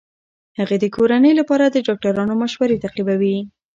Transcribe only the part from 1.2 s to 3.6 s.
لپاره د ډاکټرانو مشورې تعقیبوي.